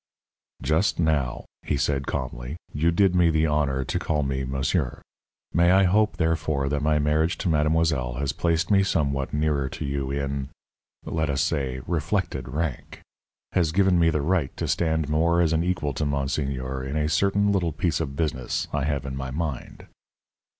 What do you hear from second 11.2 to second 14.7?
us say, reflected rank has given me the right to